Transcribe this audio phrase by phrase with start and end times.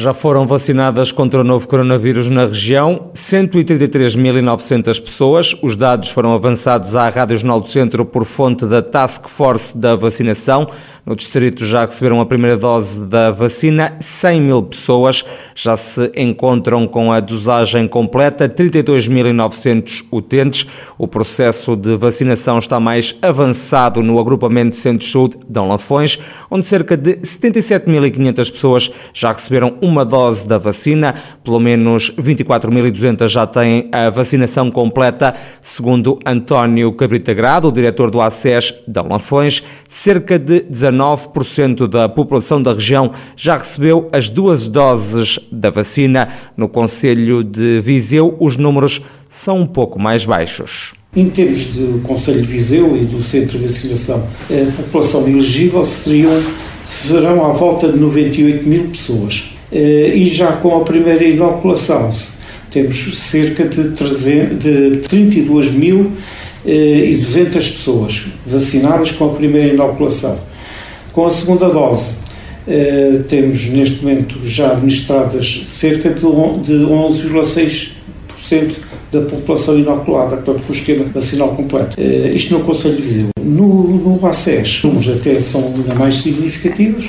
[0.00, 5.54] Já foram vacinadas contra o novo coronavírus na região 133.900 pessoas.
[5.60, 9.94] Os dados foram avançados à Rádio Jornal do Centro por fonte da Task Force da
[9.94, 10.70] Vacinação.
[11.04, 13.96] No distrito já receberam a primeira dose da vacina.
[14.00, 15.24] 100 mil pessoas
[15.54, 18.48] já se encontram com a dosagem completa.
[18.48, 20.66] 32.900 utentes.
[20.96, 26.18] O processo de vacinação está mais avançado no agrupamento de Centro de Dom Lafões,
[26.50, 31.14] onde cerca de 77.500 pessoas já receberam uma dose da vacina.
[31.44, 38.20] Pelo menos 24.200 já têm a vacinação completa, segundo António Cabrita Grado, o diretor do
[38.20, 39.62] ACES Dom Lafões.
[39.88, 46.28] Cerca de 19 19% da população da região já recebeu as duas doses da vacina.
[46.56, 50.94] No Conselho de Viseu, os números são um pouco mais baixos.
[51.14, 56.40] Em termos do Conselho de Viseu e do Centro de Vacinação, a população elegível seriam,
[56.86, 59.56] serão à volta de 98 mil pessoas.
[59.72, 62.12] Eh, e já com a primeira inoculação,
[62.70, 66.12] temos cerca de, 300, de 32 mil
[66.66, 70.38] eh, e 200 pessoas vacinadas com a primeira inoculação.
[71.12, 72.16] Com a segunda dose,
[72.66, 78.76] eh, temos neste momento já administradas cerca de 11,6%
[79.12, 82.00] da população inoculada, portanto, com o esquema vacinal completo.
[82.00, 83.28] Eh, isto no Conselho de Viseu.
[83.42, 87.08] No, no ACES, os números até são ainda mais significativos.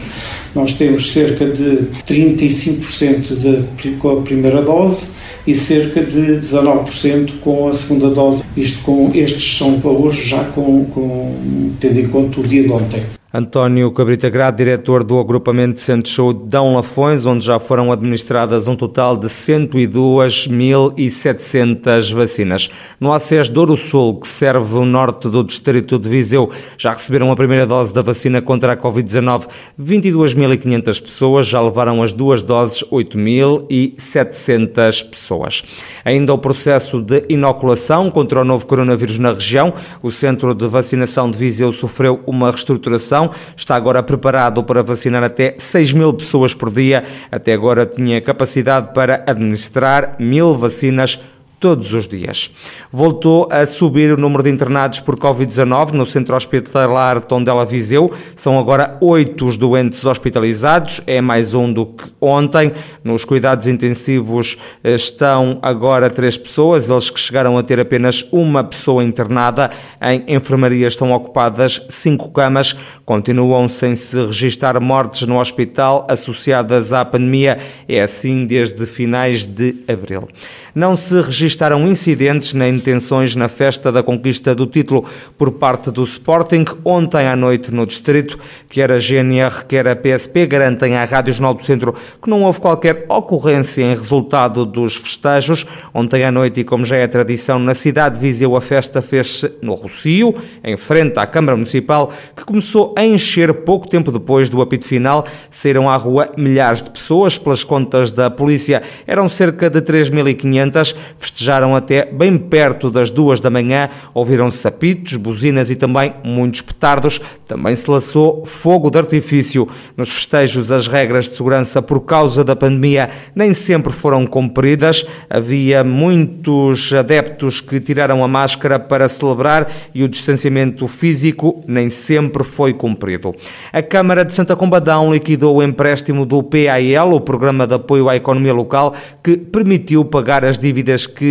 [0.56, 5.10] Nós temos cerca de 35% de, com a primeira dose
[5.46, 8.44] e cerca de 19% com a segunda dose.
[8.58, 13.21] Isto com, estes são valores já com, com, tendo em conta o dia de ontem.
[13.34, 17.90] António Cabrita Grado, diretor do agrupamento de Centro de Saúde Dão Lafões, onde já foram
[17.90, 22.70] administradas um total de 102.700 vacinas.
[23.00, 27.36] No ACES Douro Sul, que serve o norte do distrito de Viseu, já receberam a
[27.36, 29.48] primeira dose da vacina contra a Covid-19.
[29.82, 35.64] 22.500 pessoas já levaram as duas doses, 8.700 pessoas.
[36.04, 39.74] Ainda o processo de inoculação contra o novo coronavírus na região.
[40.04, 43.21] O centro de vacinação de Viseu sofreu uma reestruturação
[43.56, 47.04] está agora preparado para vacinar até 6 mil pessoas por dia.
[47.32, 51.20] Até agora tinha capacidade para administrar mil vacinas
[51.62, 52.50] todos os dias.
[52.92, 58.12] Voltou a subir o número de internados por Covid-19 no centro hospitalar Tondela Viseu.
[58.36, 62.72] São agora oito os doentes hospitalizados, é mais um do que ontem.
[63.04, 68.64] Nos cuidados intensivos eh, estão agora três pessoas, eles que chegaram a ter apenas uma
[68.64, 69.70] pessoa internada.
[70.02, 72.76] Em enfermaria estão ocupadas cinco camas.
[73.06, 77.60] Continuam sem se registrar mortes no hospital associadas à pandemia.
[77.88, 80.28] É assim desde finais de abril.
[80.74, 85.04] Não se registra registaram incidentes nem intenções na festa da conquista do título
[85.38, 88.40] por parte do Sporting ontem à noite no distrito,
[88.70, 92.62] quer a GNR, quer a PSP garantem à Rádio Jornal do Centro que não houve
[92.62, 95.66] qualquer ocorrência em resultado dos festejos.
[95.94, 99.52] Ontem à noite, e como já é tradição, na cidade de Viseu a festa fez-se
[99.62, 100.34] no Rocio,
[100.64, 105.28] em frente à Câmara Municipal, que começou a encher pouco tempo depois do apito final.
[105.50, 110.96] Saíram à rua milhares de pessoas, pelas contas da polícia eram cerca de 3.500,
[111.42, 117.20] festejaram até bem perto das duas da manhã, ouviram-se apitos, buzinas e também muitos petardos.
[117.46, 119.68] Também se laçou fogo de artifício.
[119.98, 125.04] Nos festejos, as regras de segurança por causa da pandemia nem sempre foram cumpridas.
[125.30, 132.44] Havia muitos adeptos que tiraram a máscara para celebrar e o distanciamento físico nem sempre
[132.44, 133.34] foi cumprido.
[133.74, 138.16] A Câmara de Santa Combadão liquidou o empréstimo do PAL, o Programa de Apoio à
[138.16, 141.31] Economia Local, que permitiu pagar as dívidas que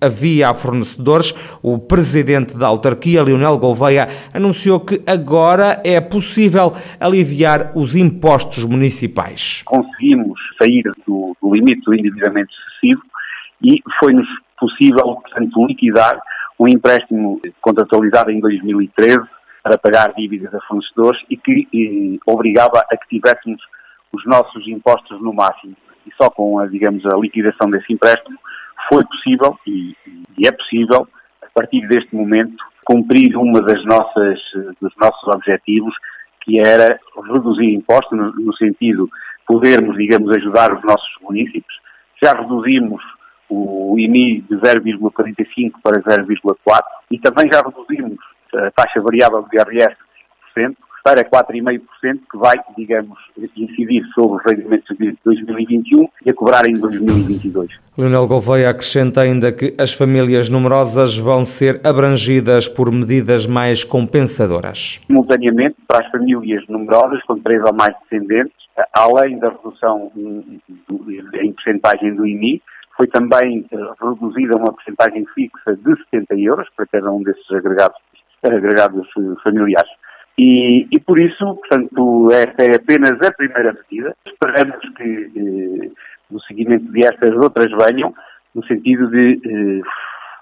[0.00, 7.72] havia a fornecedores, o presidente da autarquia, Leonel Gouveia, anunciou que agora é possível aliviar
[7.74, 9.62] os impostos municipais.
[9.64, 13.02] Conseguimos sair do, do limite do endividamento excessivo
[13.62, 14.26] e foi-nos
[14.58, 16.20] possível, portanto, liquidar
[16.58, 19.18] um empréstimo contratualizado em 2013
[19.62, 23.60] para pagar dívidas a fornecedores e que e, obrigava a que tivéssemos
[24.12, 25.74] os nossos impostos no máximo.
[26.06, 28.38] E só com a, digamos, a liquidação desse empréstimo
[28.88, 29.96] foi possível e,
[30.38, 31.06] e é possível,
[31.42, 34.38] a partir deste momento, cumprir uma das nossas,
[34.80, 35.94] dos nossos objetivos,
[36.42, 36.98] que era
[37.28, 39.12] reduzir impostos, no, no sentido de
[39.46, 41.80] podermos, digamos, ajudar os nossos municípios.
[42.22, 43.02] Já reduzimos
[43.48, 48.18] o IMI de 0,45 para 0,4 e também já reduzimos
[48.54, 49.96] a taxa variável de IRS
[50.56, 53.16] de 100%, para 4,5%, que vai, digamos,
[53.56, 57.70] incidir sobre os rendimentos de 2021 e a cobrar em 2022.
[57.96, 65.00] Leonel Gouveia acrescenta ainda que as famílias numerosas vão ser abrangidas por medidas mais compensadoras.
[65.06, 68.56] Simultaneamente, para as famílias numerosas, com três ou mais descendentes,
[68.92, 70.10] além da redução
[71.40, 72.60] em percentagem do IMI,
[72.96, 77.96] foi também eh, reduzida uma percentagem fixa de 70 euros para cada um desses agregados,
[78.42, 79.90] agregados eh, familiares.
[80.38, 84.14] E, e, por isso, portanto, esta é apenas a primeira medida.
[84.26, 85.90] Esperamos que eh,
[86.30, 88.14] no seguimento de estas outras venham,
[88.54, 89.80] no sentido de eh,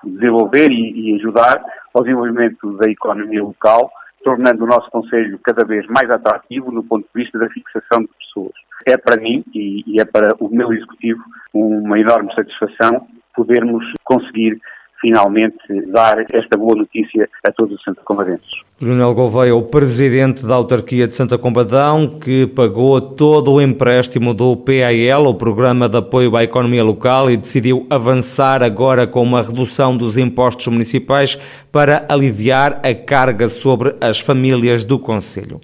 [0.03, 1.63] desenvolver e, e, ajudar
[1.95, 3.91] ao desenvolvimento da economia local,
[4.25, 8.09] tornando o nosso Conselho cada vez mais atrativo no ponto de vista da fixação de
[8.19, 8.55] pessoas.
[8.87, 14.61] É para mim e, e é para o meu Executivo uma enorme satisfação podermos conseguir
[15.01, 15.59] finalmente
[15.89, 18.63] dar esta boa notícia a todos os Santa Combadenses.
[18.81, 24.57] Leonel Gouveia, o presidente da autarquia de Santa Combadão, que pagou todo o empréstimo do
[24.57, 29.97] PAL, o Programa de Apoio à Economia Local, e decidiu avançar agora com uma redução
[29.97, 31.39] dos impostos municipais
[31.71, 35.61] para aliviar a carga sobre as famílias do Conselho.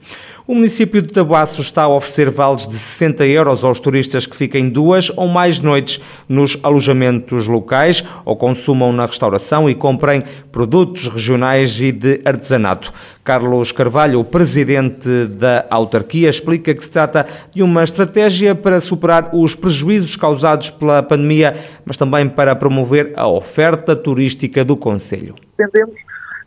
[0.47, 4.69] O município de Tabuaço está a oferecer vales de 60 euros aos turistas que fiquem
[4.69, 11.81] duas ou mais noites nos alojamentos locais ou consumam na restauração e comprem produtos regionais
[11.81, 12.93] e de artesanato.
[13.25, 19.55] Carlos Carvalho, presidente da autarquia, explica que se trata de uma estratégia para superar os
[19.55, 21.55] prejuízos causados pela pandemia,
[21.85, 25.35] mas também para promover a oferta turística do Conselho.
[25.55, 25.97] Entendemos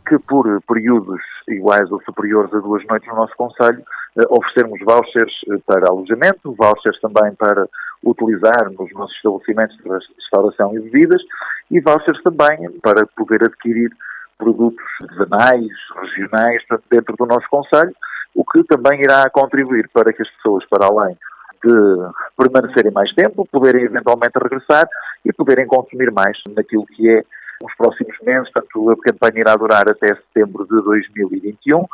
[0.06, 3.82] que por períodos iguais ou superiores a duas noites no nosso Conselho,
[4.18, 7.68] eh, oferecermos vouchers eh, para alojamento, vouchers também para
[8.02, 11.22] utilizar nos nossos estabelecimentos de restauração e bebidas
[11.70, 13.90] e vouchers também para poder adquirir
[14.38, 17.94] produtos artesanais, regionais, dentro do nosso Conselho,
[18.34, 21.16] o que também irá contribuir para que as pessoas, para além
[21.64, 21.72] de
[22.36, 24.86] permanecerem mais tempo, poderem eventualmente regressar
[25.24, 27.22] e poderem consumir mais naquilo que é
[27.62, 31.86] os próximos meses, portanto a campanha irá durar até setembro de 2021,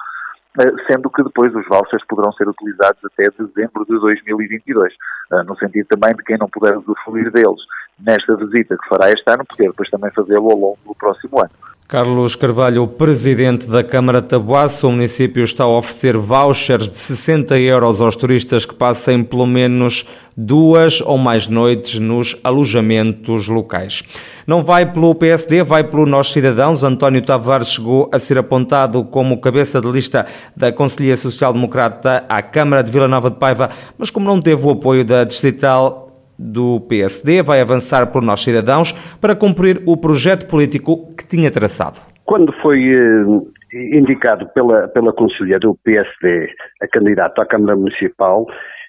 [0.58, 4.92] eh, sendo que depois os vouchers poderão ser utilizados até dezembro de 2022,
[5.32, 7.60] eh, no sentido também de quem não puder usufruir deles
[8.06, 11.50] nesta visita que fará este ano, poder depois também fazê-lo ao longo do próximo ano.
[11.90, 17.58] Carlos Carvalho, presidente da Câmara de Tabuaço, o município está a oferecer vouchers de 60
[17.58, 20.06] euros aos turistas que passem pelo menos
[20.36, 24.04] duas ou mais noites nos alojamentos locais.
[24.46, 26.84] Não vai pelo PSD, vai pelo Nós Cidadãos.
[26.84, 32.40] António Tavares chegou a ser apontado como cabeça de lista da Conselhia Social Democrata à
[32.40, 33.68] Câmara de Vila Nova de Paiva,
[33.98, 36.09] mas como não teve o apoio da Distrital
[36.40, 42.00] do PSD vai avançar por nós cidadãos para cumprir o projeto político que tinha traçado.
[42.24, 46.48] Quando foi eh, indicado pela, pela Conselhia do PSD
[46.82, 48.46] a candidato à Câmara Municipal,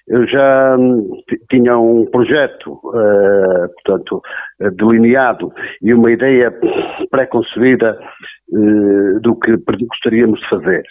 [0.08, 1.10] eu já hum,
[1.50, 4.20] tinha um projeto, uh, portanto,
[4.76, 6.52] delineado e uma ideia
[7.10, 7.98] pré-concebida
[8.50, 9.56] uh, do que
[9.86, 10.82] gostaríamos de fazer.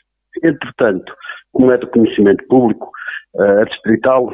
[0.41, 1.13] Entretanto,
[1.51, 2.89] como é do conhecimento público,
[3.37, 4.33] a Distrital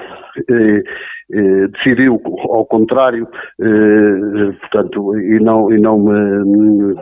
[0.49, 0.83] eh,
[1.31, 3.27] eh, decidiu ao contrário,
[3.61, 6.95] eh, portanto, e não, e não me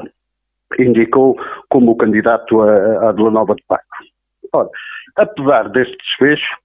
[0.79, 1.37] indicou
[1.69, 3.83] como candidato à, Vila Nova de Paco.
[4.53, 4.69] Ora,
[5.15, 6.57] apesar deste desfecho,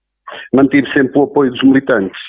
[0.52, 2.20] mantive sempre o apoio dos militantes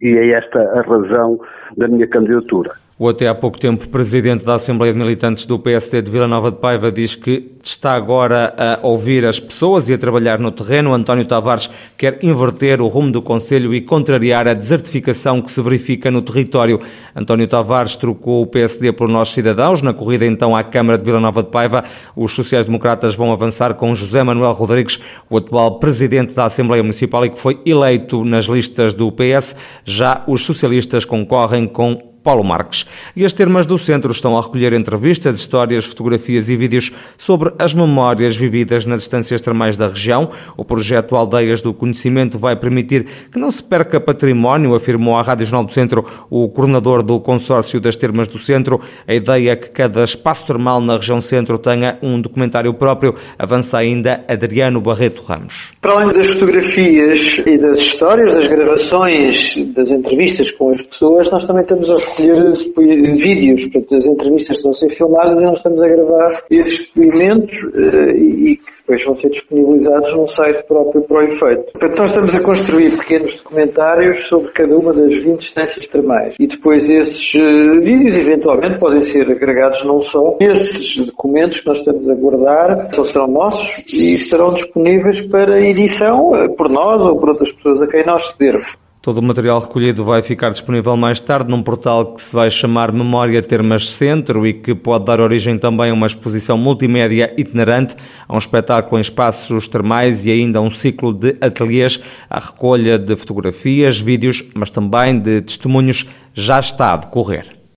[0.00, 1.38] e é esta a razão
[1.76, 2.72] da minha candidatura.
[3.02, 6.50] O até há pouco tempo presidente da Assembleia de Militantes do PSD de Vila Nova
[6.50, 10.92] de Paiva diz que está agora a ouvir as pessoas e a trabalhar no terreno.
[10.92, 16.10] António Tavares quer inverter o rumo do Conselho e contrariar a desertificação que se verifica
[16.10, 16.78] no território.
[17.16, 19.80] António Tavares trocou o PSD por Nós Cidadãos.
[19.80, 21.82] Na corrida então à Câmara de Vila Nova de Paiva,
[22.14, 27.30] os sociais-democratas vão avançar com José Manuel Rodrigues, o atual presidente da Assembleia Municipal e
[27.30, 29.56] que foi eleito nas listas do PS.
[29.86, 32.86] Já os socialistas concorrem com Paulo Marques.
[33.16, 37.74] E as termas do centro estão a recolher entrevistas, histórias, fotografias e vídeos sobre as
[37.74, 40.30] memórias vividas nas estâncias termais da região.
[40.56, 45.46] O projeto Aldeias do Conhecimento vai permitir que não se perca património, afirmou à Rádio
[45.46, 48.80] Jornal do Centro o coordenador do consórcio das termas do centro.
[49.06, 53.14] A ideia é que cada espaço termal na região centro tenha um documentário próprio.
[53.38, 55.72] Avança ainda Adriano Barreto Ramos.
[55.80, 61.46] Para além das fotografias e das histórias, das gravações, das entrevistas com as pessoas, nós
[61.46, 65.82] também temos a recolher vídeos, portanto as entrevistas estão a ser filmadas e nós estamos
[65.82, 71.18] a gravar esses depoimentos uh, e que depois vão ser disponibilizados num site próprio para
[71.18, 71.72] o efeito.
[71.72, 76.46] Portanto, nós estamos a construir pequenos documentários sobre cada uma das 20 instâncias termais e
[76.46, 80.36] depois esses uh, vídeos eventualmente podem ser agregados não só.
[80.40, 86.32] Esses documentos que nós estamos a guardar só serão nossos e estarão disponíveis para edição
[86.32, 88.89] uh, por nós ou por outras pessoas a quem nós cedermos.
[89.02, 92.92] Todo o material recolhido vai ficar disponível mais tarde num portal que se vai chamar
[92.92, 97.96] Memória Termas Centro e que pode dar origem também a uma exposição multimédia itinerante,
[98.28, 102.98] a um espetáculo em espaços termais e ainda a um ciclo de ateliês, a recolha
[102.98, 107.59] de fotografias, vídeos, mas também de testemunhos já está a decorrer.